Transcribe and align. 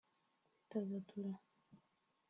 kwidagadura 0.69 1.31